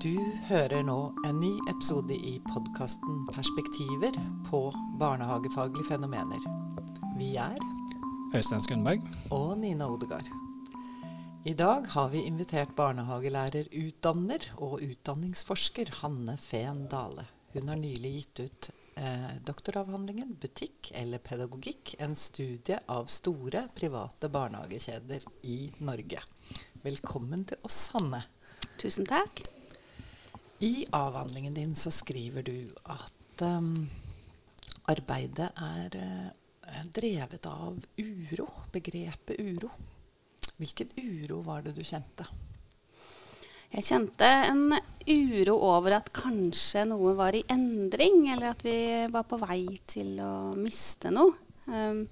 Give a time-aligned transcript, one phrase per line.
[0.00, 0.16] Du
[0.48, 0.94] hører nå
[1.28, 4.14] en ny episode i podkasten Perspektiver
[4.46, 4.60] på
[4.96, 6.40] barnehagefaglige fenomener.
[7.18, 7.58] Vi er
[8.32, 9.04] Øystein Skundberg.
[9.28, 10.30] og Nina Odegaard.
[11.44, 17.26] I dag har vi invitert barnehagelærerutdanner og utdanningsforsker Hanne Fehn Dale.
[17.52, 24.32] Hun har nylig gitt ut eh, doktoravhandlingen 'Butikk eller pedagogikk', en studie av store private
[24.32, 26.24] barnehagekjeder i Norge.
[26.88, 28.24] Velkommen til oss, Hanne.
[28.80, 29.49] Tusen takk.
[30.60, 33.88] I avhandlingen din så skriver du at um,
[34.92, 39.70] arbeidet er uh, drevet av uro, begrepet uro.
[40.60, 42.28] Hvilken uro var det du kjente?
[43.70, 44.76] Jeg kjente en
[45.08, 48.76] uro over at kanskje noe var i endring, eller at vi
[49.08, 51.32] var på vei til å miste noe.
[51.72, 52.04] Um,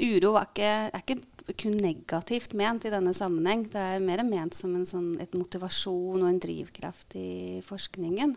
[0.00, 1.20] uro ikke, er ikke
[1.54, 3.66] kun negativt ment i denne sammenheng.
[3.70, 8.34] Det er mer ment som en sånn, et motivasjon og en drivkraft i forskningen.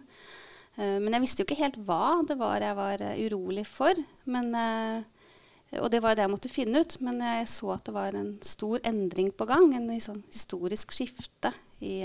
[0.77, 3.97] Uh, men jeg visste jo ikke helt hva det var jeg var uh, urolig for.
[4.29, 6.97] Men, uh, og det var det jeg måtte finne ut.
[7.01, 9.73] Men jeg så at det var en stor endring på gang.
[9.73, 12.03] En sånn historisk skifte i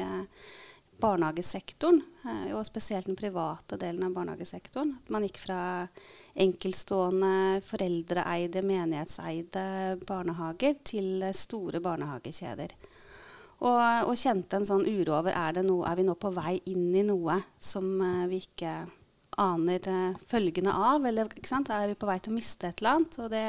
[1.03, 1.99] barnehagesektoren,
[2.55, 4.93] og spesielt den private delen av barnehagesektoren.
[5.11, 5.57] Man gikk fra
[6.35, 9.67] enkeltstående, foreldreeide, menighetseide
[10.07, 12.75] barnehager til store barnehagekjeder.
[13.63, 16.91] Og, og, kjente en sånn uro over er, noe, er vi nå på vei inn
[16.97, 18.75] i noe som uh, vi ikke
[19.41, 21.07] aner uh, følgene av.
[21.07, 23.19] Eller er vi på vei til å miste et eller annet?
[23.23, 23.45] Og, det,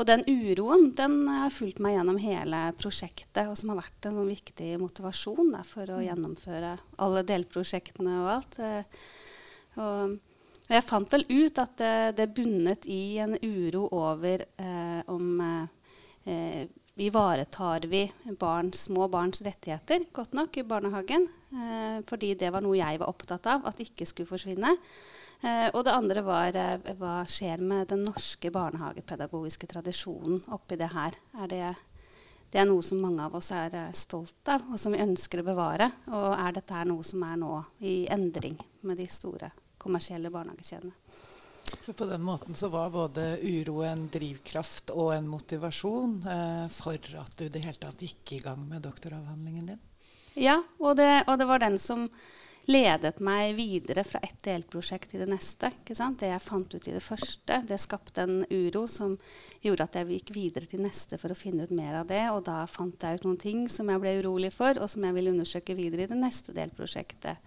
[0.00, 4.18] og den uroen den har fulgt meg gjennom hele prosjektet, og som har vært en
[4.22, 8.58] sånn viktig motivasjon da, for å gjennomføre alle delprosjektene og alt.
[8.58, 9.04] Uh,
[9.78, 10.18] og,
[10.68, 15.40] og jeg fant vel ut at det, det bunnet i en uro over eh, om
[15.40, 21.28] eh, ivaretar vi barn, små barns rettigheter godt nok i barnehagen.
[21.52, 24.74] Eh, fordi det var noe jeg var opptatt av at ikke skulle forsvinne.
[25.40, 30.90] Eh, og det andre var eh, hva skjer med den norske barnehagepedagogiske tradisjonen oppi det
[30.92, 31.14] her.
[31.38, 31.70] Er det,
[32.50, 35.48] det er noe som mange av oss er stolt av, og som vi ønsker å
[35.48, 35.88] bevare.
[36.10, 40.94] Og er dette noe som er nå i endring med de store kommersielle barnehagekjedene.
[41.80, 47.16] Så på den måten så var både uro en drivkraft og en motivasjon eh, for
[47.20, 49.80] at du i det hele tatt gikk i gang med doktoravhandlingen din?
[50.38, 52.06] Ja, og det, og det, var den som
[52.68, 55.70] ledet meg videre fra ett delprosjekt til det neste.
[55.88, 59.16] Det jeg fant ut i det første, det skapte en uro som
[59.64, 62.22] gjorde at jeg gikk videre til neste for å finne ut mer av det.
[62.34, 65.16] Og da fant jeg ut noen ting som jeg ble urolig for, og som jeg
[65.16, 67.40] ville undersøke videre i det neste delprosjektet.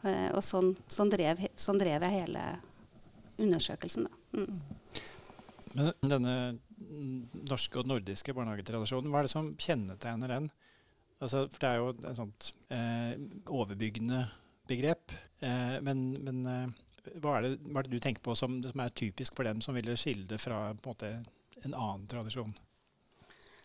[0.00, 2.44] Uh, og sånn, sånn, drev, sånn, drev, jeg hele
[3.40, 4.08] undersøkelsen.
[4.36, 4.60] Mm.
[5.76, 6.34] Men denne
[7.46, 10.50] norske og nordiske barnehagetradisjonen, hva er det som kjennetegner den?
[11.20, 13.12] Altså, for det er jo et sånt eh,
[13.52, 14.22] overbyggende
[14.70, 15.12] begrep.
[15.44, 18.80] Eh, men, men eh, hva, er det, hva, er det, du tenker på som, som,
[18.80, 21.12] er typisk for dem som ville skille det fra en, måte,
[21.60, 22.54] en annen tradisjon?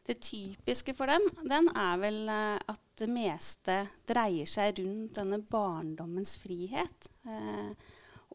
[0.05, 5.39] Det typiske for dem den er vel eh, at det meste dreier seg rundt denne
[5.39, 7.09] barndommens frihet.
[7.27, 7.71] Eh,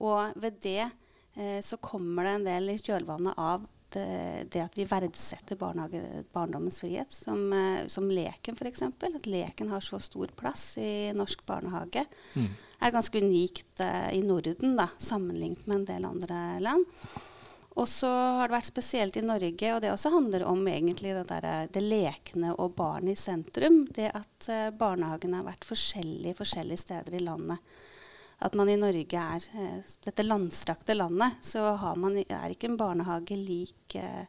[0.05, 4.77] og ved det eh, så kommer det en del i kjølvannet av det, det at
[4.79, 8.83] vi verdsetter barndommens frihet, som, eh, som leken f.eks.
[8.83, 12.05] At leken har så stor plass i norsk barnehage.
[12.35, 12.51] Mm.
[12.81, 16.87] er ganske unikt eh, i Norden da, sammenlignet med en del andre land.
[17.81, 21.25] Og så har det vært spesielt i Norge, og det også handler om egentlig det,
[21.31, 23.87] der, det lekne og barnet i sentrum.
[23.89, 27.73] Det at eh, barnehagene har vært forskjellige forskjellige steder i landet.
[28.45, 33.39] At man i Norge er eh, dette landstrakte landet, så man, er ikke en barnehage
[33.41, 34.29] lik eh,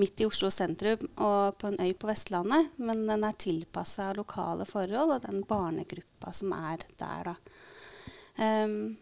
[0.00, 4.68] midt i Oslo sentrum og på en øy på Vestlandet, men den er tilpassa lokale
[4.68, 7.32] forhold og den barnegruppa som er der.
[7.32, 7.34] da.
[8.36, 8.96] Um,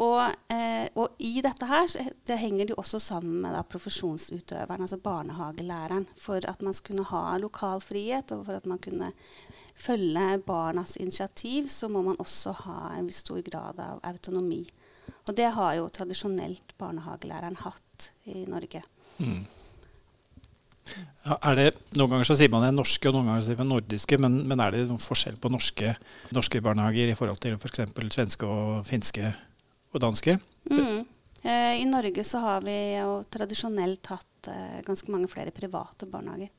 [0.00, 1.90] og, eh, og, i dette her
[2.26, 6.06] det henger det også sammen med da, profesjonsutøveren, altså barnehagelæreren.
[6.16, 9.12] For at man skulle ha lokal frihet, og for at man kunne
[9.74, 14.64] følge barnas initiativ, så må man også ha en stor grad av autonomi.
[15.28, 18.82] Og det har jo tradisjonelt barnehagelæreren hatt i Norge.
[19.18, 19.44] Mm.
[21.22, 24.18] Ja, det, Noen ganger så sier man det norske, og noen ganger sier man nordiske.
[24.18, 25.94] Men, men er det noen forskjell på norske,
[26.34, 27.84] norske barnehager i forhold til f.eks.
[27.94, 29.30] For svenske og finske
[29.92, 30.38] og danske.
[30.70, 31.04] Mm.
[31.42, 36.50] Eh, I Norge så har vi jo tradisjonelt hatt eh, ganske mange flere private barnehager.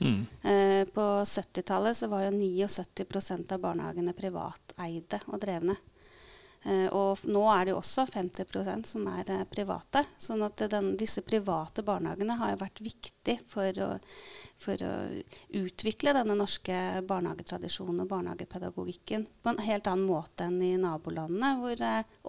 [0.00, 0.26] Mm.
[0.42, 5.76] Eh, på 70-tallet så var jo 79% av barnehagene privateide og drevne.
[6.62, 10.04] Eh, og nå er det jo også 50% som er eh, private.
[10.20, 13.88] sånn at den, disse private barnehagene har jo vært viktig for å,
[14.60, 14.92] for å
[15.62, 16.76] utvikle denne norske
[17.08, 21.86] barnehagetradisjonen og barnehagepedagogikken på en helt annen måte enn i nabolandene, hvor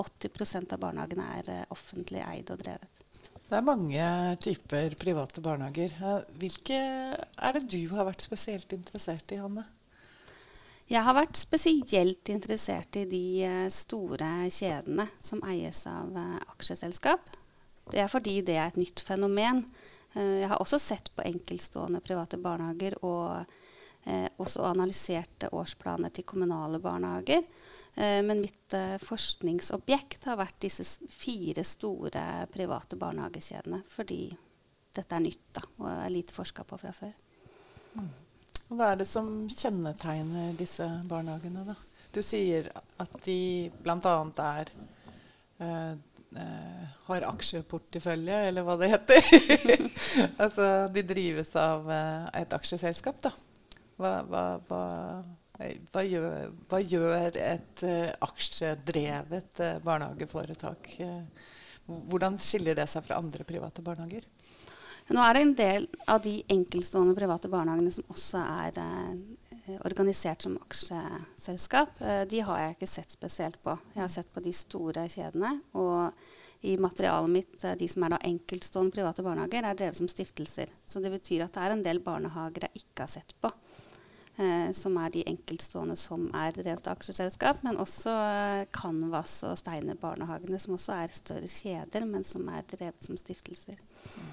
[0.08, 3.04] 80% av barnehagene er offentlig eid og drevet.
[3.52, 4.04] Det er mange
[4.40, 5.92] typer private barnehager.
[6.40, 6.78] Hvilke
[7.20, 9.68] er det du har vært spesielt interessert i, Hanne?
[10.92, 17.38] Jeg har vært spesielt interessert i de eh, store kjedene som eies av eh, aksjeselskap.
[17.92, 19.64] Det er fordi det er et nytt fenomen.
[20.14, 23.58] Eh, jeg har også sett på enkeltstående private barnehager og
[24.42, 27.44] også analyserte årsplaner til kommunale barnehager.
[27.96, 32.24] Eh, men mitt eh, forskningsobjekt har vært disse fire store
[32.54, 33.82] private barnehagekjedene.
[33.92, 34.24] Fordi
[34.96, 37.16] dette er nytt da, og er lite forska på fra før.
[38.00, 38.12] Mm.
[38.72, 41.66] Hva er det som kjennetegner disse barnehagene?
[41.68, 41.76] da?
[42.12, 42.70] Du sier
[43.00, 44.14] at de bl.a.
[44.46, 44.72] er
[45.60, 45.92] eh,
[46.40, 49.28] eh, har aksjeportefølje, eller hva det heter.
[50.44, 53.36] altså de drives av eh, et aksjeselskap, da.
[54.00, 54.82] Hva, hva, hva
[55.62, 56.54] hva gjør,
[56.90, 60.96] gjør et uh, aksjedrevet uh, barnehageforetak?
[60.98, 64.26] Uh, hvordan skiller det seg fra andre private barnehager?
[65.10, 68.78] Nå er det en del av de enkeltstående private barnehagene som også er
[69.86, 72.00] organisert som aksjeselskap.
[72.30, 73.76] de har jeg ikke sett spesielt på.
[73.96, 75.58] Jeg har sett på de store kjedene.
[75.74, 76.12] Og
[76.62, 80.70] i materialet mitt, de som er da enkeltstående private barnehager, er drevet som stiftelser.
[80.86, 83.50] Så det betyr at det er en del barnehager jeg ikke har sett på
[84.38, 89.58] eh, som er de enkeltstående som er drevet av aksjeselskap, men også eh, Canvas og
[89.58, 93.82] Steiner barnehagene, som også er større kjeder, men som er drevet som stiftelser.
[93.82, 94.32] Mm.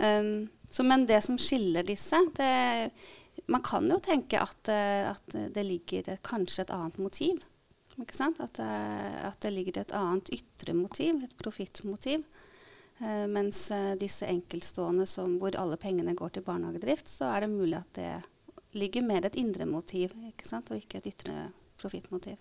[0.00, 2.90] Um, så, men det som skiller disse det,
[3.50, 7.40] Man kan jo tenke at, uh, at det ligger kanskje et annet motiv.
[7.98, 12.24] At, uh, at, det ligger et annet ytre motiv, et profittmotiv.
[13.00, 13.68] Uh, mens
[14.00, 18.12] disse enkeltstående som, hvor alle pengene går til barnehagedrift, så er det mulig at det
[18.78, 20.70] ligger mer et indre motiv ikke sant?
[20.70, 21.48] og ikke et ytre
[21.80, 22.38] profittmotiv.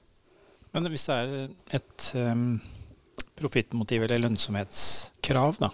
[0.73, 2.59] Men hvis det er et um,
[3.39, 5.71] profittmotiv eller lønnsomhetskrav da,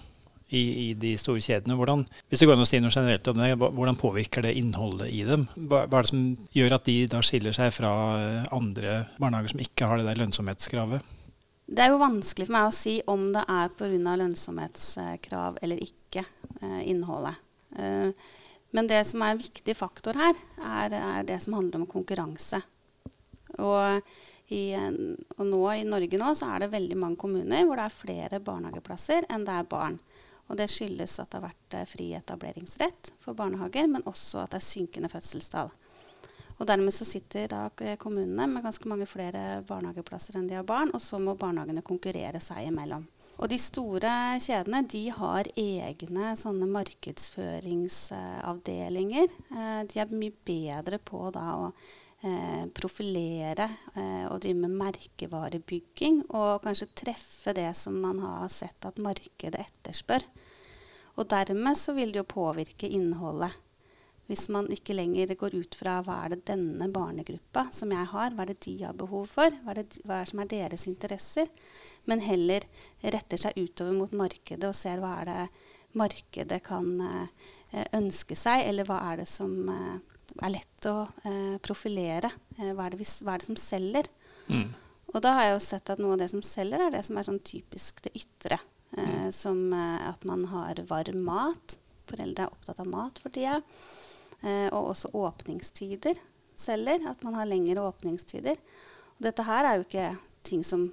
[0.53, 3.39] i, i, de store kjedene, hvordan, hvis det går an å si noe generelt om
[3.41, 5.47] det, hvordan påvirker det innholdet i dem?
[5.55, 9.55] Hva, hva er det som gjør at de da skiller seg fra eh, andre barnehager
[9.55, 11.11] som ikke har det der lønnsomhetskravet?
[11.65, 14.15] Det er jo vanskelig for meg å si om det er pga.
[14.21, 16.25] lønnsomhetskrav eller ikke,
[16.61, 17.41] eh, innholdet.
[17.79, 18.13] Eh,
[18.75, 22.59] men det som er en viktig faktor her, er, er det som handler om konkurranse.
[23.55, 24.01] Og,
[24.53, 27.95] i, og, nå i Norge nå så er det veldig mange kommuner hvor det er
[27.95, 29.95] flere barnehageplasser enn det er barn.
[30.47, 34.51] Og det skyldes at det har vært eh, fri etableringsrett for barnehager, men også at
[34.53, 35.69] det er synkende fødselstall.
[36.55, 37.61] Og dermed så sitter da
[37.99, 42.39] kommunene med ganske mange flere barnehageplasser enn de har barn, og så må barnehagene konkurrere
[42.43, 43.03] seg imellom.
[43.35, 49.27] Og de store kjedene de har egne sånne markedsføringsavdelinger.
[49.51, 51.75] Eh, de er mye bedre på da å eh,
[52.73, 56.23] profilere eh, og drive med merkevarebygging.
[56.33, 60.25] Og kanskje treffe det som man har sett at markedet etterspør.
[61.15, 63.53] Og dermed så vil det jo påvirke innholdet.
[64.25, 68.33] Hvis man ikke lenger går ut fra hva er det denne barnegruppa som jeg har,
[68.33, 70.87] hva er det de har behov for, hva er, det, hva er som er deres
[70.89, 71.51] interesser,
[72.09, 72.65] men heller
[73.03, 75.45] retter seg utover mot markedet og ser hva er det
[75.95, 81.55] markedet kan eh, ønske seg, eller hva er det som eh, er lett å eh,
[81.63, 82.31] profilere.
[82.57, 84.09] Hva er, det, hva, er det som selger?
[84.49, 84.67] Mm.
[85.13, 87.17] Og da har jeg jo sett at noe av det som selger, er det som
[87.19, 88.59] er sånn typisk det ytre.
[88.95, 89.31] Mm.
[89.35, 91.77] Som at man har varm mat.
[92.09, 93.61] Foreldre er opptatt av mat for tida.
[94.41, 96.19] Eh, og også åpningstider
[96.55, 97.07] selger.
[97.09, 98.59] At man har lengre åpningstider.
[99.15, 100.09] Og dette her er jo ikke
[100.45, 100.89] ting som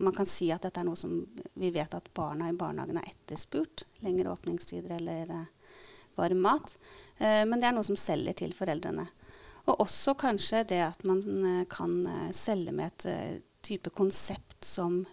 [0.00, 1.12] man kan si at dette er noe som
[1.60, 3.84] vi vet at barna i barnehagen har etterspurt.
[4.04, 5.50] Lengre åpningstider eller eh,
[6.16, 6.76] varm mat.
[7.18, 9.06] Eh, men det er noe som selger til foreldrene.
[9.64, 15.04] Og også kanskje det at man eh, kan eh, selge med et type konsept som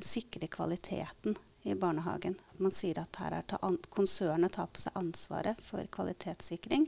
[0.00, 1.34] sikrer kvaliteten
[1.68, 2.32] i barnehagen.
[2.56, 3.58] Man sier at her er ta
[3.92, 6.86] konsernet tar på seg ansvaret for kvalitetssikring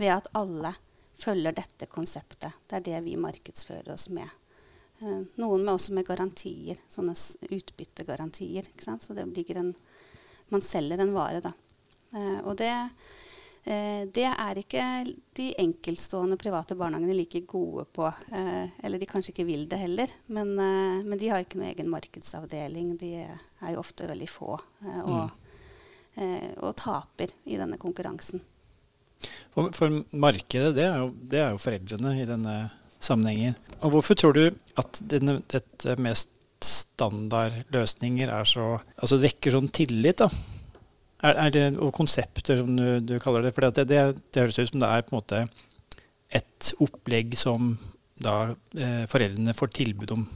[0.00, 0.72] ved at alle
[1.20, 2.56] følger dette konseptet.
[2.64, 4.24] Det er det vi markedsfører oss med.
[5.04, 7.12] Noen med også med garantier, sånne
[7.52, 8.72] utbyttegarantier.
[8.80, 9.74] Så det blir en
[10.48, 11.52] Man selger en vare, da.
[12.48, 12.72] Og det
[13.64, 14.82] det er ikke
[15.36, 18.06] de enkeltstående private barnehagene like gode på.
[18.08, 20.12] Eh, eller de kanskje ikke vil det heller.
[20.32, 22.94] Men, eh, men, de har ikke noen egen markedsavdeling.
[23.00, 25.30] De er jo ofte veldig få eh, og,
[26.16, 26.56] mm.
[26.64, 28.42] og, taper i denne konkurransen.
[29.52, 32.56] For, for markedet, det er, jo, det er, jo, foreldrene i denne
[33.00, 33.58] sammenhengen.
[33.84, 34.46] Og hvorfor tror du
[34.80, 38.64] at denne, dette mest standardløsninger er så
[39.00, 40.28] Altså vekker sånn tillit, da?
[41.20, 43.54] Er, er det, og konsepter, som du, du kaller det.
[43.56, 45.42] For det, det, det, høres ut som det er på en måte
[46.40, 47.74] et opplegg som
[48.20, 50.26] da eh, foreldrene får tilbud om,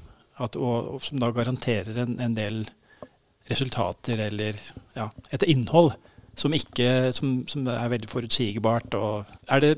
[0.43, 2.65] at, og, og, som da garanterer en, en del
[3.51, 4.59] resultater eller
[4.97, 5.93] ja, et innhold
[6.37, 8.97] som, ikke, som, som er veldig forutsigbart.
[9.53, 9.75] er det,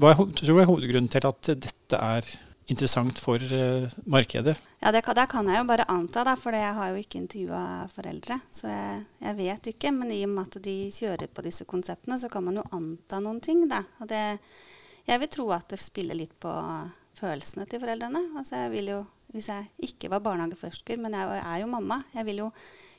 [0.00, 2.30] hva tror du er hovedgrunnen til at dette er
[2.68, 4.54] interessant for uh, markedet?
[4.78, 7.88] Ja, det det kan, jeg jo bare anta, da, for jeg har jo ikke intervjua
[7.92, 8.38] foreldre.
[8.50, 9.92] Så jeg, jeg, vet ikke.
[9.92, 13.20] Men i og med at de kjører på disse konseptene, så kan man jo anta
[13.24, 13.64] noen ting.
[13.70, 13.82] Da.
[14.02, 14.22] Og det,
[15.08, 16.52] jeg vil tro at det spiller litt på
[17.18, 18.28] følelsene til foreldrene.
[18.38, 22.24] Altså jeg vil jo, Hvis jeg ikke var barnehageforsker, men jeg er jo mamma, jeg
[22.24, 22.46] vil jo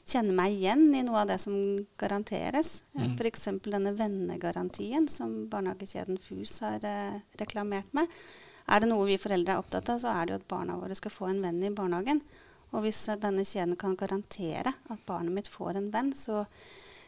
[0.09, 1.55] kjenne meg igjen i noe av det som
[1.97, 2.83] garanteres.
[2.93, 3.15] Mm.
[3.15, 3.47] F.eks.
[3.65, 8.13] denne vennegarantien som barnehagekjeden FUS har eh, reklamert med.
[8.69, 10.97] Er det noe vi foreldre er opptatt av, så er det jo at barna våre
[10.97, 12.21] skal få en venn i barnehagen.
[12.73, 16.43] Og hvis eh, denne kjeden kan garantere at barnet mitt får en venn, så,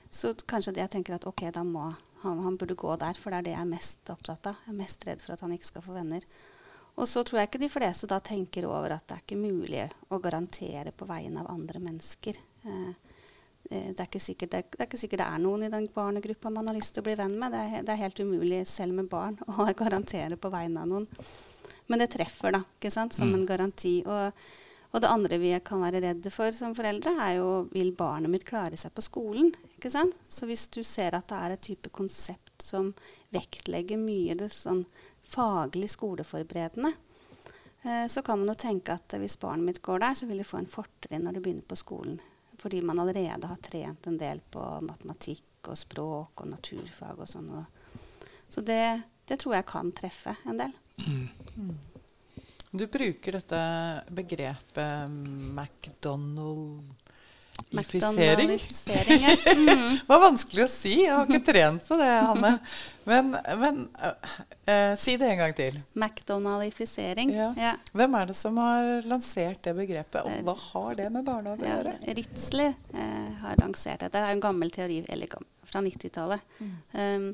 [0.10, 1.92] så kanskje det jeg tenker at ok, da må
[2.24, 4.64] han, han burde gå der, for det er det jeg er mest opptatt av.
[4.66, 6.26] Jeg er mest redd for at han ikke skal få venner.
[7.00, 9.86] Og så tror jeg ikke de fleste da tenker over at det er ikke mulig
[10.12, 12.42] å garantere på vegne av andre mennesker.
[12.66, 12.92] Eh,
[13.70, 15.88] eh, det, er sikkert, det, er, det er, ikke sikkert det er noen i den
[15.94, 17.56] barnegruppa man har lyst til å bli venn med.
[17.56, 21.10] Det er, det er, helt umulig selv med barn å garantere på vegne av noen.
[21.92, 23.36] Men det treffer da, ikke sant, som mm.
[23.36, 23.94] en garanti.
[24.08, 24.42] Og,
[24.92, 28.48] og, det andre vi kan være redde for som foreldre, er jo vil barnet mitt
[28.48, 29.52] klare seg på skolen.
[29.76, 30.16] ikke sant?
[30.32, 32.94] Så hvis du ser at det er et type konsept som
[33.36, 34.86] vektlegger mye det sånn
[35.32, 36.94] faglig skoleforberedende,
[37.84, 40.48] eh, så kan man jo tenke at hvis barnet mitt går der, så vil det
[40.48, 42.20] få en fortrinn når det begynner på skolen.
[42.62, 47.50] Fordi man allerede har trent en del på matematikk og språk og naturfag og sånn.
[48.52, 50.74] Så det, det, tror jeg kan treffe en del.
[51.08, 51.78] Mm.
[52.72, 53.62] Du bruker dette
[54.16, 55.10] begrepet
[55.56, 57.02] McDonald
[57.72, 58.52] Ifisering?
[58.52, 59.36] Ja.
[59.52, 59.90] Mm.
[59.90, 60.94] det var vanskelig å si.
[61.04, 62.52] Jeg har ikke trent på det, Hanne.
[63.04, 65.80] Men, men uh, si det en gang til.
[65.94, 67.34] McDonaldifisering.
[67.36, 67.50] Ja.
[67.58, 67.74] Ja.
[67.98, 71.72] Hvem er det som har lansert det begrepet, og hva har det med barnehage å
[71.72, 71.96] gjøre?
[72.22, 74.12] Ritzler uh, har lansert det.
[74.16, 75.36] Det er en gammel teori eller,
[75.68, 76.48] fra 90-tallet.
[76.62, 76.74] Mm.
[76.96, 77.30] Um,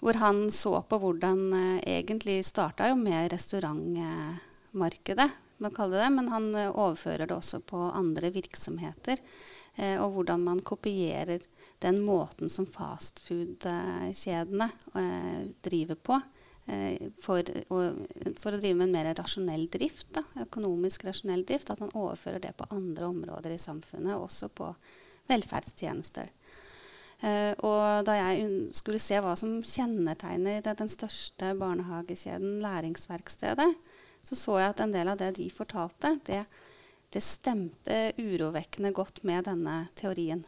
[0.00, 5.30] hvor han så på hvordan uh, Egentlig starta jo med restaurantmarkedet
[5.60, 9.20] man kalle det, men han eh, overfører det også på andre virksomheter.
[9.76, 11.44] Eh, og hvordan man kopierer
[11.84, 16.20] den måten som fastfood-kjedene eh, driver på.
[16.64, 18.00] Eh, for, og,
[18.40, 21.72] for, å drive med en mer rasjonell drift, da, økonomisk rasjonell drift.
[21.72, 24.72] At man overfører det på andre områder i samfunnet, også på
[25.30, 26.32] velferdstjenester.
[27.20, 28.46] Uh, og da jeg
[28.76, 33.68] skulle se hva som kjennetegner den største barnehagekjeden Læringsverkstedet,
[34.24, 36.44] så så jeg at en del av det de fortalte, det,
[37.12, 40.42] det stemte urovekkende godt med denne teorien.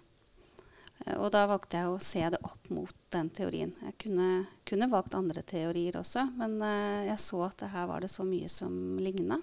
[1.04, 3.74] Eh, og da valgte jeg å se det opp mot den teorien.
[3.88, 4.30] Jeg kunne,
[4.68, 8.50] kunne valgt andre teorier også, men uh, jeg så at her var det så mye
[8.52, 9.40] som ligna.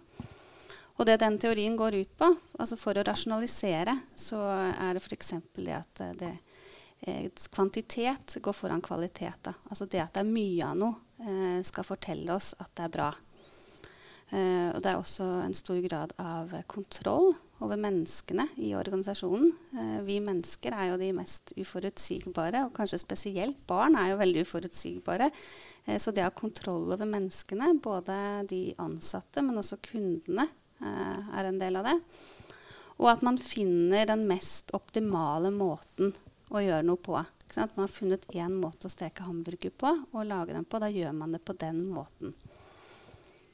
[0.99, 2.27] Og det den teorien går ut på,
[2.59, 5.33] altså for å rasjonalisere, så er det f.eks.
[5.55, 6.48] det at eh, det, eh,
[7.51, 9.39] kvantitet går foran kvalitet.
[9.45, 9.53] Da.
[9.69, 12.95] Altså det at det er mye av noe, eh, skal fortelle oss at det er
[12.97, 13.09] bra.
[14.29, 17.31] Uh, og det er også en stor grad av kontroll
[17.65, 19.49] over menneskene i organisasjonen.
[19.73, 24.43] Uh, vi mennesker er jo de mest uforutsigbare, og kanskje spesielt barn er jo veldig
[24.45, 25.31] uforutsigbare.
[25.87, 28.19] Uh, så det å ha kontroll over menneskene, både
[28.51, 31.97] de ansatte, men også kundene, er en del av det.
[33.03, 36.13] Og at man finner den mest optimale måten
[36.49, 37.17] å gjøre noe på.
[37.55, 40.81] Man har funnet én måte å steke hamburger på og lage den på.
[40.81, 42.33] Da gjør man det på den måten.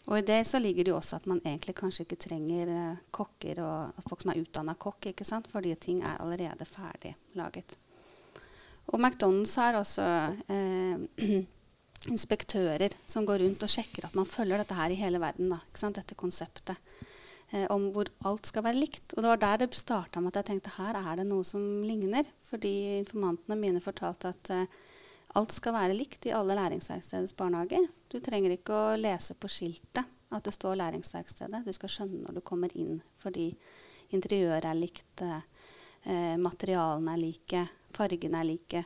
[0.05, 2.99] Og i det så ligger det jo også at man egentlig kanskje ikke trenger eh,
[3.15, 5.49] kokker og folk som er utdanna kokk, ikke sant?
[5.49, 7.73] fordi ting er allerede ferdig laget.
[8.93, 10.05] Og McDonald's har også
[10.53, 11.41] eh,
[12.13, 15.49] inspektører som går rundt og sjekker at man følger dette her i hele verden.
[15.49, 15.89] Da?
[15.89, 16.75] Dette konseptet
[17.49, 19.15] eh, om hvor alt skal være likt.
[19.15, 21.65] Og det var der det starta med at jeg tenkte her er det noe som
[21.81, 22.29] ligner.
[22.49, 24.81] Fordi informantene mine fortalte at eh,
[25.35, 27.89] Alt skal være likt i alle læringsverkstedets barnehager.
[28.07, 31.65] Du trenger ikke å lese på skiltet at det står læringsverkstedet.
[31.65, 33.49] Du skal skjønne når du kommer inn, fordi
[34.15, 37.65] interiøret er likt, eh, materialene er like,
[37.97, 38.85] fargene er like.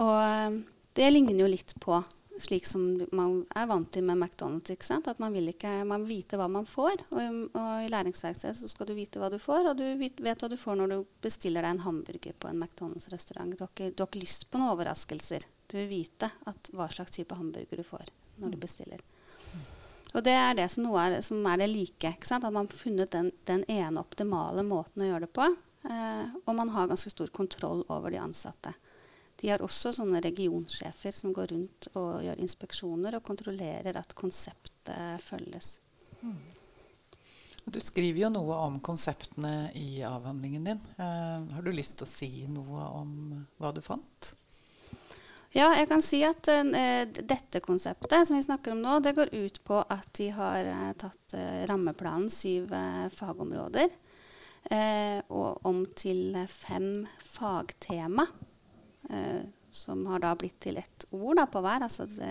[0.00, 0.56] Og eh,
[0.96, 2.00] det ligner jo litt på
[2.40, 4.72] slik som man er vant til med McDonald's.
[4.72, 5.08] ikke sant?
[5.10, 7.04] At man vil ikke man vite hva man får.
[7.14, 10.42] Og, og i læringsverkstedet så skal du vite hva du får, og du vet, vet
[10.42, 13.54] hva du får når du bestiller deg en hamburger på en McDonald's-restaurant.
[13.54, 15.46] Du, du, har ikke lyst på noen overraskelser.
[15.70, 18.10] Du vil vite hva slags type hamburger du får
[18.42, 19.04] når du bestiller.
[20.14, 22.14] Og det er det som, er, som er det like.
[22.22, 25.48] At man har funnet den, den, ene optimale måten å gjøre det på.
[25.90, 28.74] Eh, og man har ganske stor kontroll over de ansatte.
[29.44, 35.20] De har også sånne regionsjefer som går rundt og gjør inspeksjoner og kontrollerer at konseptet
[35.20, 35.74] følges.
[36.22, 36.38] Mm.
[37.68, 40.80] Du skriver jo noe om konseptene i avhandlingen din.
[40.96, 43.12] Eh, har du lyst til å si noe om
[43.60, 44.30] hva du fant?
[45.52, 49.28] Ja, jeg kan si at uh, dette konseptet som vi snakker om nå, det går
[49.36, 52.72] ut på at de har uh, tatt uh, rammeplanen syv
[53.12, 53.92] fagområder
[55.28, 58.24] og om til fem fagtema.
[59.74, 61.84] Som har da blitt til ett ord da, på hver.
[61.86, 62.30] Altså det,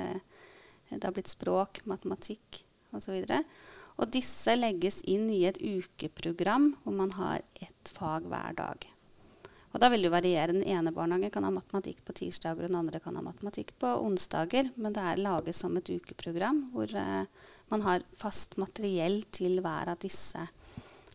[0.90, 2.64] det har blitt språk, matematikk
[2.96, 3.20] osv.
[3.20, 3.54] Og,
[4.00, 8.90] og disse legges inn i et ukeprogram hvor man har ett fag hver dag.
[9.74, 10.54] Og da vil det variere.
[10.54, 13.90] Den ene barnehagen kan ha matematikk på tirsdager, og den andre kan ha matematikk på
[14.06, 14.70] onsdager.
[14.78, 17.26] Men det er laget som et ukeprogram hvor eh,
[17.74, 20.46] man har fast materiell til hver av disse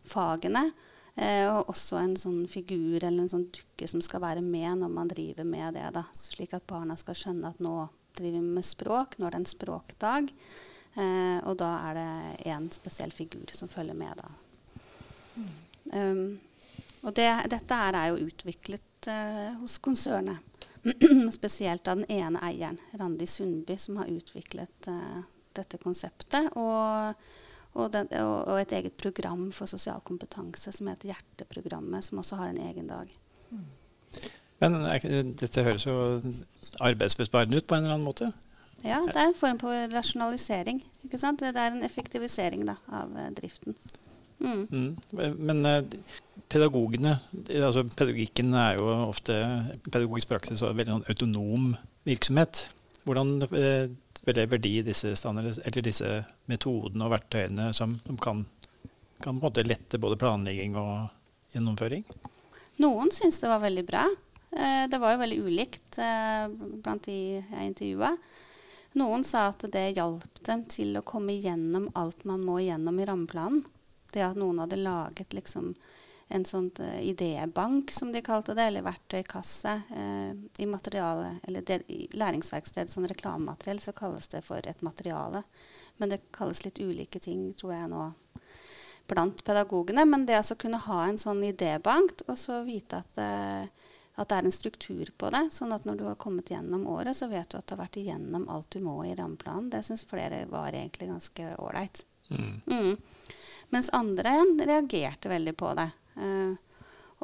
[0.03, 0.73] fagene.
[1.19, 4.91] Eh, og også en sånn figur eller en sånn dukke som skal være med når
[4.93, 5.89] man driver med det.
[5.97, 6.05] Da.
[6.15, 7.75] Slik at barna skal skjønne at nå
[8.19, 10.31] driver vi med språk, nå er det en språkdag.
[10.99, 14.31] Eh, og da er det én spesiell figur som følger med da.
[15.89, 16.39] Um,
[17.07, 20.43] og det, dette er jo utviklet uh, hos konsernet.
[21.39, 25.23] Spesielt av den ene eieren, Randi Sundby, som har utviklet uh,
[25.57, 26.51] dette konseptet.
[26.59, 27.15] Og,
[27.75, 32.41] og, den, og, og, et eget program for sosial kompetanse som heter Hjerteprogrammet, som også
[32.41, 33.13] har en egen dag.
[34.59, 34.75] Men
[35.39, 35.97] dette høres jo
[36.83, 38.33] arbeidsbesparende ut på en eller annen måte?
[38.83, 40.83] Ja, det er en form på rasjonalisering.
[41.05, 41.43] ikke sant?
[41.43, 43.77] Det er en effektivisering da, av uh, driften.
[44.39, 44.67] Mm.
[44.71, 45.37] Mm.
[45.39, 45.89] Men
[46.47, 47.17] pedagogene
[47.49, 49.35] altså Pedagogikken er jo ofte
[49.91, 51.73] pedagogisk praksis og veldig sånn autonom
[52.07, 52.69] virksomhet.
[53.03, 53.41] Hvordan
[54.29, 55.15] vurderer de disse,
[55.85, 56.13] disse
[56.51, 58.45] metodene og verktøyene som, som kan,
[59.25, 61.09] kan, lette både planlegging og
[61.55, 62.05] gjennomføring?
[62.85, 64.05] Noen syns det var veldig bra.
[64.53, 66.45] Eh, det var jo veldig ulikt eh,
[66.85, 68.13] blant de jeg intervjua.
[68.99, 73.07] Noen sa at det hjalp dem til å komme gjennom alt man må gjennom i
[73.09, 73.65] rammeplanen.
[74.09, 75.75] Det at noen hadde laget liksom
[76.29, 81.85] en sånn uh, idébank, som de kalte det, eller verktøykasse uh, i materiale, eller del,
[81.88, 85.43] i læringsverksted, sånn reklamemateriell, så kalles det for et materiale.
[85.99, 88.05] Men det kalles litt ulike ting, tror jeg nå,
[89.09, 90.05] blant pedagogene.
[90.05, 94.37] Men det å kunne ha en sånn idébank, og så vite at, uh, at det
[94.37, 97.49] er en struktur på det, sånn at når du har kommet gjennom året, så vet
[97.49, 99.71] du at du har vært igjennom alt du må i rammeplanen.
[99.73, 102.05] Det syns flere var egentlig ganske ålreit.
[102.29, 102.61] Mm.
[102.69, 102.97] Mm.
[103.73, 104.35] Mens andre
[104.67, 105.88] reagerte veldig på det.
[106.18, 106.57] Uh,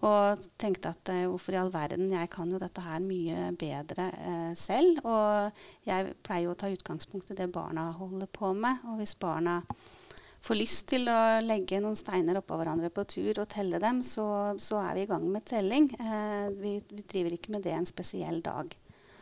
[0.04, 4.09] og tenkte at uh, hvorfor i all verden, jeg kan jo dette her mye bedre
[4.14, 5.02] uh, selv.
[5.07, 8.83] Og jeg pleier jo å ta utgangspunkt i det barna holder på med.
[8.90, 9.61] Og hvis barna
[10.44, 14.26] får lyst til å legge noen steiner oppå hverandre på tur og telle dem, så,
[14.61, 15.87] så er vi i gang med telling.
[16.59, 18.74] Vi, vi, driver ikke med det en spesiell dag.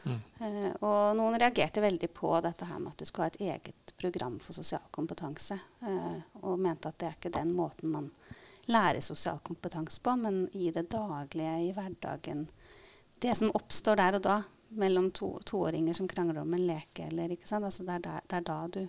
[0.02, 0.72] Mm.
[0.82, 4.40] og noen reagerte veldig på dette her med at du skal ha et eget program
[4.42, 5.54] for sosial kompetanse.
[6.42, 8.08] og mente at det er ikke den måten man
[8.70, 12.46] lære sosial kompetanse på, men i det daglige, i hverdagen.
[13.18, 17.06] Det som oppstår der og da mellom to, toåringer som krangler om en leke.
[17.06, 18.86] Eller, altså det, er der, det, er da du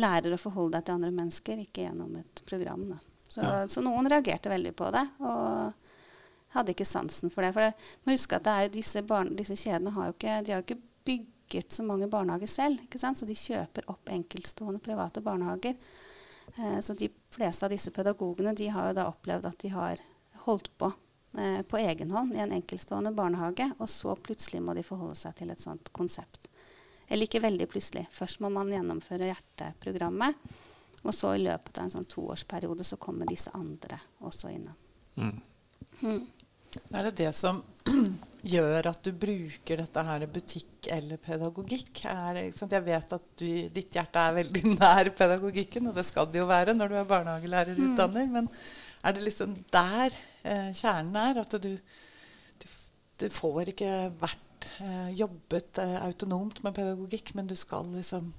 [0.00, 2.88] lærer å forholde deg til andre mennesker, ikke gjennom et program.
[3.28, 3.68] Så, ja.
[3.68, 7.52] så, noen reagerte veldig på det, og hadde ikke sansen for det.
[7.54, 11.74] For det, må huske at disse, barn, disse, kjedene har jo ikke, har ikke bygget
[11.74, 12.82] så mange barnehager selv.
[12.94, 15.78] Så de kjøper opp enkeltstående private barnehager.
[16.56, 20.02] Eh, så de fleste av disse pedagogene de har jo da opplevd at de har
[20.44, 20.92] holdt på
[21.38, 25.34] eh, på egen hånd i en enkeltstående barnehage, og så plutselig må de forholde seg
[25.40, 26.48] til et sånt konsept.
[27.08, 28.06] Eller ikke veldig plutselig.
[28.10, 30.38] Først må man gjennomføre hjerteprogrammet,
[31.04, 34.78] og så i løpet av en sånn toårsperiode så kommer disse andre også innom.
[35.20, 35.34] Mm.
[36.00, 36.22] Mm.
[36.96, 37.60] Er det det som
[38.44, 42.04] gjør at du bruker dette her butikk eller pedagogikk?
[42.10, 46.42] Er, jeg vet at du, ditt hjerte er veldig nær pedagogikken, og det skal det
[46.42, 48.28] jo være når du er barnehagelærerutdanner.
[48.28, 48.38] Mm.
[48.38, 48.50] Men
[49.04, 51.42] er det liksom der eh, kjernen er?
[51.44, 51.72] At du,
[52.60, 52.70] du,
[53.22, 58.32] du får ikke vært eh, jobbet eh, autonomt med pedagogikk, men du skal liksom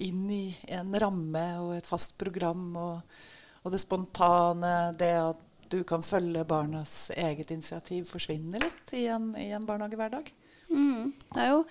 [0.00, 3.16] inn i en ramme og et fast program og,
[3.64, 9.30] og det spontane, det at du kan følge barnas eget initiativ forsvinne litt i en,
[9.38, 10.32] i en barnehagehverdag?
[10.70, 11.12] Mm.
[11.30, 11.62] Det er jo,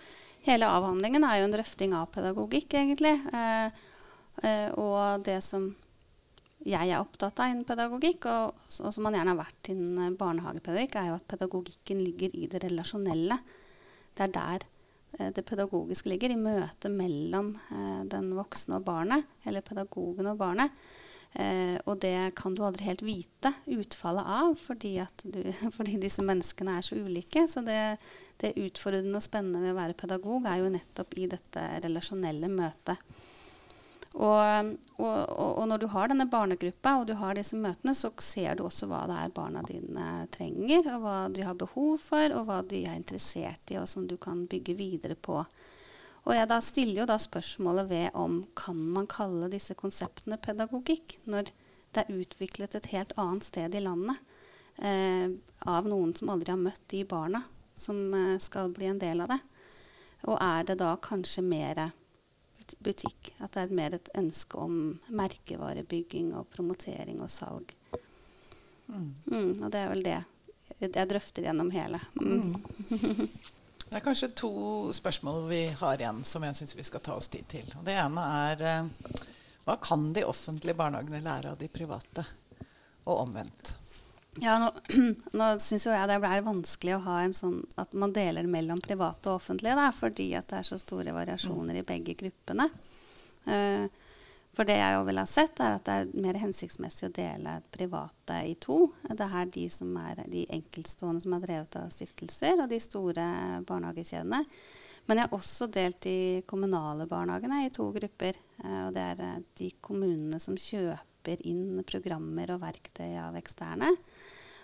[0.47, 3.15] hele avhandlingen er jo en drøfting av pedagogikk, egentlig.
[3.35, 3.83] Eh,
[4.43, 5.69] eh, og det som
[6.67, 10.97] jeg er opptatt av innen pedagogikk, og, og, som man gjerne har vært innen barnehagepedagogikk,
[10.99, 13.39] er jo at pedagogikken ligger i det relasjonelle.
[14.15, 14.65] Det er der
[15.19, 20.39] eh, det pedagogiske ligger, i møtet mellom eh, den voksne og barnet, eller pedagogen og
[20.39, 20.75] barnet.
[21.33, 25.41] Eh, og det kan du aldri helt vite utfallet av, fordi, du,
[25.77, 27.45] fordi disse menneskene er så ulike.
[27.47, 27.97] Så det,
[28.41, 33.03] det utfordrende og spennende ved å være pedagog er jo nettopp i dette relasjonelle møtet.
[34.17, 38.57] Og, og, og, når du har denne barnegruppa og du har disse møtene, så ser
[38.57, 42.47] du også hva det er barna dine trenger, og hva de har behov for, og
[42.49, 45.43] hva de er interessert i, og som du kan bygge videre på.
[46.27, 51.19] Og jeg da stiller jo da spørsmålet ved om kan man kalle disse konseptene pedagogikk,
[51.25, 51.51] når
[51.95, 54.19] det er utviklet et helt annet sted i landet
[54.77, 55.31] eh,
[55.65, 57.41] av noen som aldri har møtt de barna
[57.73, 59.39] som eh, skal bli en del av det.
[60.27, 61.87] Og er det da kanskje mer
[62.77, 63.31] butikk.
[63.39, 67.73] At det er mer et ønske om merkevarebygging og promotering og salg.
[68.89, 69.13] Mm.
[69.25, 70.19] Mm, og det er vel det
[70.79, 71.99] jeg drøfter gjennom hele.
[72.19, 72.53] Mm.
[73.89, 74.51] det er kanskje to
[74.93, 77.69] spørsmål vi har igjen som jeg syns vi skal ta oss tid til.
[77.79, 79.17] Og det ene er eh,
[79.65, 82.25] hva kan de offentlige barnehagene lære av de private,
[83.05, 83.75] og omvendt?
[84.41, 84.69] Ja, Nå,
[85.39, 88.81] nå syns jo jeg det blir vanskelig å ha en sånn at man deler mellom
[88.81, 91.81] private og offentlige, da, fordi at det er så store variasjoner mm.
[91.81, 92.69] i begge gruppene.
[93.49, 93.89] Uh,
[94.59, 97.53] for det jeg jo vil ha sett, er at det er mer hensiktsmessig å dele
[97.71, 98.81] private i to.
[99.07, 103.27] Det er de som er de enkeltstående som er drevet av stiftelser, og de store
[103.69, 104.41] barnehagekjedene.
[105.07, 108.35] Men jeg har også delt de kommunale barnehagene i to grupper.
[108.59, 113.95] Uh, og det er uh, de kommunene som kjøper inn programmer og verktøy av eksterne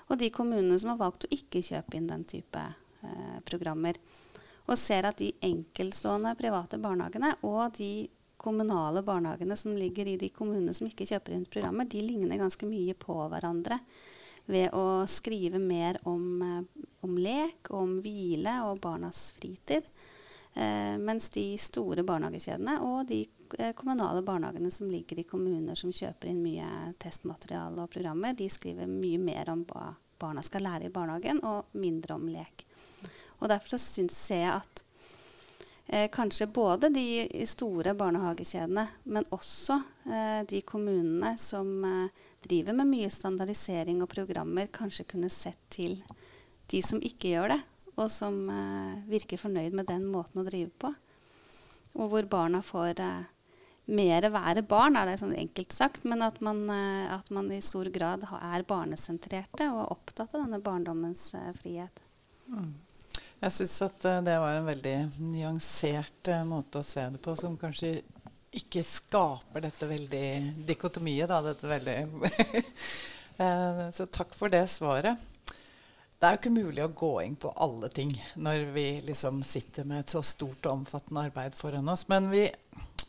[0.10, 3.98] og de kommunene som har valgt å ikke kjøpe inn den type eh, programmer.
[4.66, 8.08] Og ser at de enkeltstående private barnehagene og de
[8.46, 12.70] kommunale barnehagene som ligger i de kommunene som ikke kjøper inn programmer, de ligner ganske
[12.70, 13.80] mye på hverandre
[14.46, 19.90] ved å skrive mer om, eh, om lek, om hvile og barnas fritid.
[20.54, 23.26] Eh, mens de store barnehagekjedene og de
[23.60, 28.48] eh, kommunale barnehagene som ligger i kommuner som kjøper inn mye testmateriale og programmer, de
[28.48, 29.90] skriver mye mer om hva
[30.22, 32.64] barna skal lære i barnehagen, og mindre om lek.
[33.42, 34.85] Og Derfor så ser jeg at
[35.88, 42.92] eh, kanskje både de store barnehagekjedene, men også eh, de kommunene som eh, driver med
[42.92, 46.00] mye standardisering og programmer, kanskje kunne sett til
[46.72, 47.62] de som ikke gjør det,
[47.96, 50.92] og som eh, virker fornøyd med den måten å drive på.
[51.96, 53.28] Og hvor barna får eh,
[53.96, 57.62] mer være barn, er det sånn enkelt sagt, men at man, eh, at man, i
[57.64, 61.30] stor grad er barnesentrerte og er opptatt av denne barndommens
[61.62, 62.04] frihet.
[62.50, 62.74] Mm.
[63.44, 67.36] Jeg syns at uh, det var en veldig nyansert uh, måte å se det på,
[67.40, 67.98] som kanskje
[68.56, 70.28] ikke skaper dette veldig
[70.68, 71.98] dikotomiet, da, dette veldig
[73.98, 75.20] Så takk for det svaret.
[76.16, 79.88] Det er jo ikke mulig å gå inn på alle ting når vi liksom sitter
[79.88, 82.06] med et så stort og omfattende arbeid foran oss.
[82.10, 82.48] Men vi,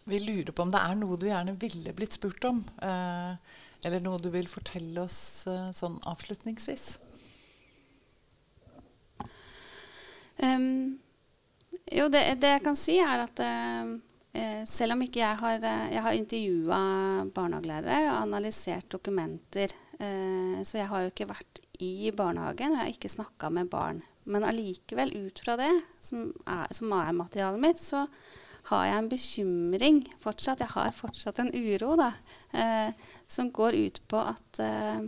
[0.04, 2.64] vi, lurer på om det er noe du gjerne ville blitt spurt om.
[2.82, 6.88] Eh, eller noe du vil fortelle oss eh, sånn avslutningsvis.
[10.46, 10.98] Um,
[11.92, 13.94] jo, det, det, jeg kan si, er at uh,
[14.68, 16.80] selv om ikke jeg har, jeg har intervjua
[17.34, 22.84] barnehagelærere og analysert dokumenter, uh, så jeg har jo ikke vært i barnehagen, og jeg
[22.84, 24.02] har ikke snakka med barn.
[24.26, 25.70] Men allikevel, ut fra det,
[26.02, 28.06] som er, som er, materialet mitt, så
[28.66, 30.64] har jeg en bekymring fortsatt.
[30.64, 32.10] Jeg har fortsatt en uro da,
[32.56, 35.06] uh, som går ut på at eh,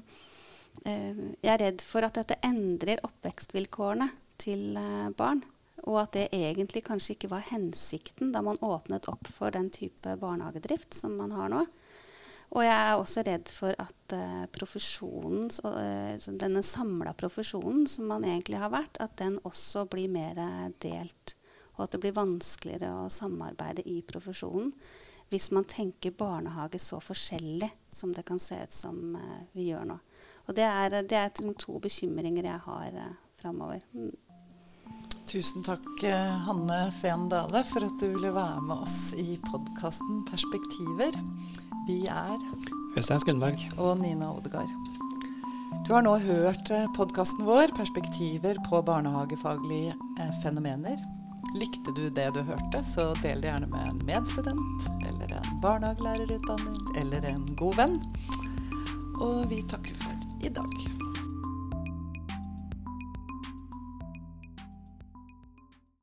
[0.87, 5.42] eh, jeg er redd for at dette endrer oppvekstvilkårene til eh, barn.
[5.87, 10.16] Og at det egentlig kanskje ikke var hensikten da man åpnet opp for den type
[10.20, 11.64] barnehagedrift som man har nå.
[12.48, 14.46] Og jeg er også redd for at uh,
[16.40, 20.40] denne samla profesjonen som man egentlig har vært, at den også blir mer
[20.81, 21.35] delt.
[21.77, 24.72] Og at det blir vanskeligere å samarbeide i profesjonen
[25.29, 29.12] hvis man tenker barnehage så forskjellig som det kan se ut som
[29.53, 29.98] vi gjør nå.
[30.48, 33.85] Og det er, det er to bekymringer jeg har uh, framover.
[35.28, 35.84] Tusen takk,
[36.46, 41.12] Hanne Fehn Dale, for at du ville være med oss i podkasten Perspektiver.
[41.84, 42.36] Vi er
[42.96, 43.60] Øystein Skundberg.
[43.76, 44.72] Og Nina Odegaard.
[45.84, 51.04] Du har nå hørt eh, podkasten vår 'Perspektiver på barnehagefaglige eh, fenomener'.
[51.60, 57.02] Likte du det du hørte, så del det gjerne med en medstudent eller en barnehagelærerutdanner
[57.02, 58.00] eller en god venn.
[59.20, 60.97] Og vi takker for i dag.